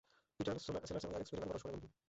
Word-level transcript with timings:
Peter 0.39 0.55
Sellers 0.59 0.89
এবং 0.91 1.11
Alex 1.13 1.31
Pettifer 1.31 1.49
পরস্পরের 1.51 1.75
বন্ধু। 1.75 1.87